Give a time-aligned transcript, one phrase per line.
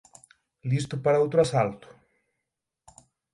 [0.69, 1.87] Listo para outro asalto?